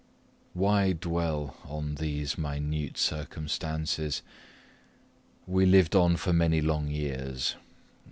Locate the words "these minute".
1.93-2.97